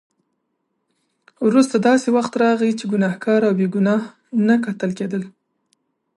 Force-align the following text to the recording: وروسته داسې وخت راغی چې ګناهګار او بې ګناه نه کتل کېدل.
وروسته 1.47 1.75
داسې 1.87 2.07
وخت 2.17 2.33
راغی 2.43 2.71
چې 2.79 2.85
ګناهګار 2.91 3.41
او 3.47 3.53
بې 3.59 3.67
ګناه 3.75 4.03
نه 4.47 4.55
کتل 4.65 4.91
کېدل. 4.99 5.23